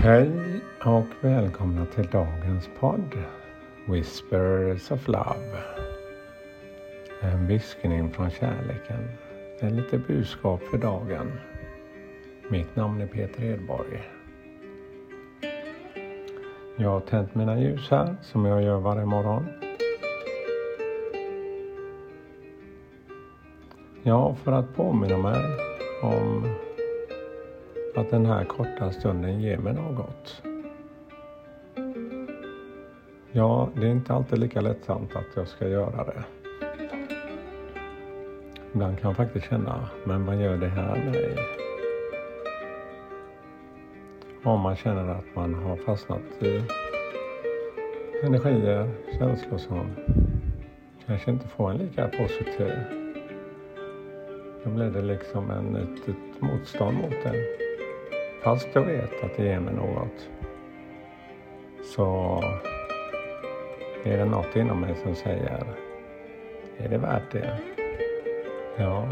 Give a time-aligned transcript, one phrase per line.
[0.00, 0.30] Hej
[0.84, 3.18] och välkomna till dagens podd
[3.86, 5.58] Whispers of Love.
[7.22, 9.08] En viskning från kärleken.
[9.60, 11.32] Det är lite budskap för dagen.
[12.48, 14.02] Mitt namn är Peter Edborg.
[16.76, 19.46] Jag har tänt mina ljus här som jag gör varje morgon.
[24.02, 25.44] Ja, för att påminna mig
[26.02, 26.54] om
[27.96, 30.42] att den här korta stunden ger mig något.
[33.32, 36.24] Ja, det är inte alltid lika lättsamt att jag ska göra det.
[38.72, 41.38] Ibland kan jag faktiskt känna, men vad gör det här med mig?
[44.44, 46.62] Om man känner att man har fastnat i
[48.22, 49.90] energier, känslor som
[51.06, 52.72] kanske inte får en lika positiv.
[54.64, 57.67] Då blir det liksom en, ett, ett motstånd mot det.
[58.42, 60.28] Fast jag vet att det ger mig något
[61.82, 62.40] så
[64.04, 65.64] är det något inom mig som säger,
[66.78, 67.58] är det värt det?
[68.76, 69.08] Ja,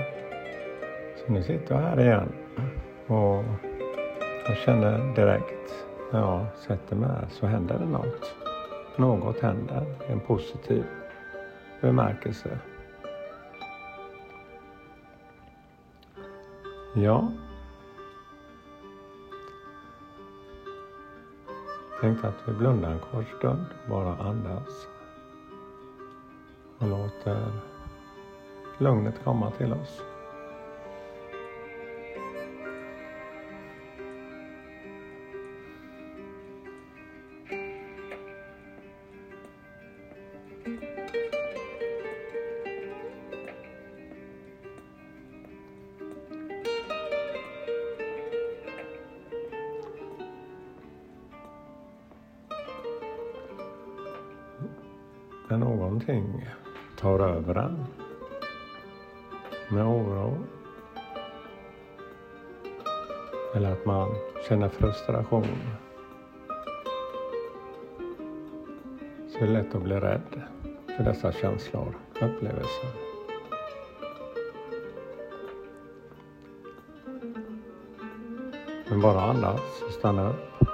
[1.16, 2.32] så nu sitter jag här igen
[3.06, 3.44] och
[4.46, 8.34] jag känner direkt när jag sätter mig här så händer det något.
[8.96, 10.84] Något händer i en positiv
[11.80, 12.58] bemärkelse.
[16.94, 17.28] Ja,
[22.00, 24.86] tänkte att vi blundar en kort stund, bara andas
[26.78, 27.52] och låter
[28.78, 30.02] lugnet komma till oss.
[55.48, 56.48] När någonting
[56.96, 57.84] tar över en
[59.68, 60.38] med oro
[63.54, 64.08] eller att man
[64.48, 65.58] känner frustration
[69.28, 70.42] så är det lätt att bli rädd
[70.96, 72.88] för dessa känslor, upplevelser.
[78.88, 80.68] Men bara andas och stanna upp.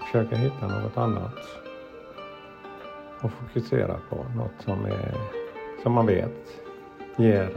[0.00, 1.62] Försöka hitta något annat
[3.22, 5.14] och fokusera på något som, är,
[5.82, 6.62] som man vet
[7.16, 7.50] ger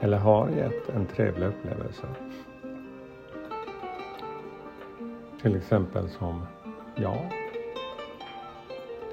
[0.00, 2.06] eller har gett en trevlig upplevelse.
[5.42, 6.46] Till exempel som
[6.94, 7.32] jag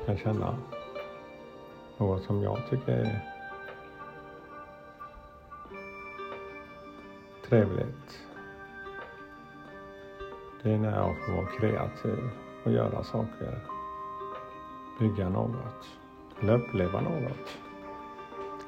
[0.05, 0.57] kan känna
[1.97, 3.19] något som jag tycker är
[7.49, 8.19] trevligt.
[10.63, 12.29] Det är när jag får vara kreativ
[12.63, 13.72] och göra saker
[14.99, 15.87] bygga något
[16.39, 17.57] eller uppleva något.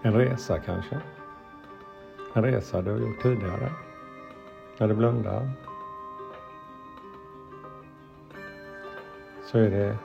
[0.02, 1.00] En resa kanske.
[2.34, 3.72] En resa du har gjort tidigare.
[4.78, 5.50] När du blundar
[9.46, 9.98] så är det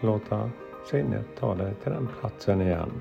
[0.00, 0.50] låta
[0.84, 3.00] sinnet ta dig till den platsen igen.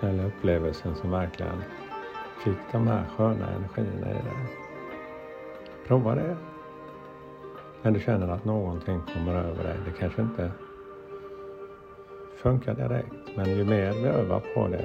[0.00, 1.62] Eller upplevelsen som verkligen
[2.44, 4.65] fick de här sköna energierna i dig.
[5.86, 6.36] Prova det.
[7.82, 9.76] När du känner att någonting kommer över dig.
[9.84, 10.50] Det kanske inte
[12.36, 13.36] funkar direkt.
[13.36, 14.84] Men ju mer vi övar på det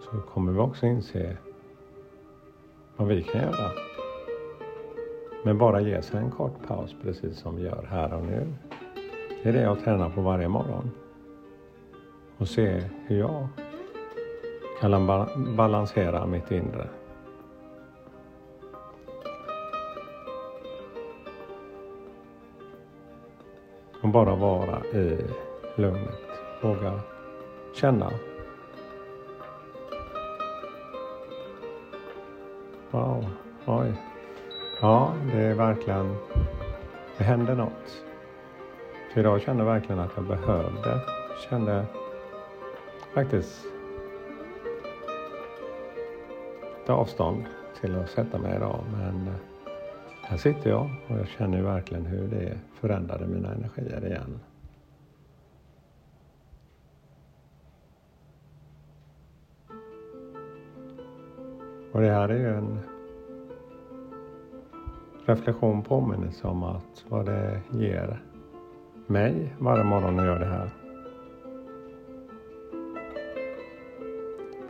[0.00, 1.36] så kommer vi också inse
[2.96, 3.70] vad vi kan göra.
[5.44, 8.46] Men bara ge sig en kort paus precis som vi gör här och nu.
[9.42, 10.90] Det är det jag tränar på varje morgon.
[12.38, 13.48] Och se hur jag
[14.80, 15.06] kan
[15.56, 16.88] balansera mitt inre.
[24.00, 25.18] Och bara vara i
[25.76, 26.20] lugnet.
[26.62, 27.00] Våga
[27.74, 28.10] känna.
[32.90, 33.26] Wow,
[33.66, 33.92] oj.
[34.80, 36.16] Ja, det är verkligen,
[37.18, 38.04] det händer något.
[39.12, 41.00] För idag kände jag verkligen att jag behövde,
[41.50, 41.86] kände
[43.14, 43.64] faktiskt
[46.86, 47.44] ta avstånd
[47.80, 48.80] till att sätta mig idag.
[48.92, 49.30] Men
[50.28, 54.40] här sitter jag och jag känner verkligen hur det förändrade mina energier igen.
[61.92, 62.78] Och det här är ju en
[65.24, 68.22] reflektion, påminnelse om att vad det ger
[69.06, 70.70] mig varje morgon när jag gör det här.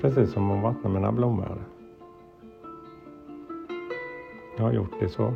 [0.01, 1.65] Precis som att vattna mina blommor.
[4.57, 5.35] Jag har gjort det så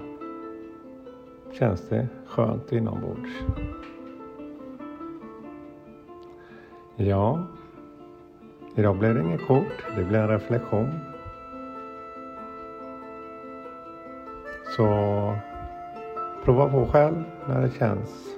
[1.53, 3.31] känns det skönt inombords.
[6.97, 7.47] Ja,
[8.75, 10.91] idag blir det inget kort, det blir en reflektion.
[14.77, 14.87] Så
[16.45, 18.37] prova på själv när det känns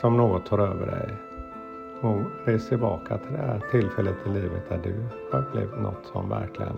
[0.00, 1.14] som något tar över dig.
[2.00, 4.94] Och res tillbaka till det här tillfället i livet där du
[5.32, 6.76] har upplevt något som verkligen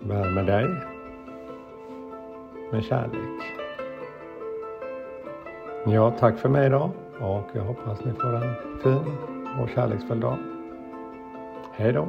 [0.00, 0.93] värmer dig
[2.70, 3.42] med kärlek.
[5.86, 6.90] Ja, tack för mig idag
[7.20, 9.16] och jag hoppas ni får en fin
[9.62, 10.38] och kärleksfull dag.
[11.72, 12.08] Hej då!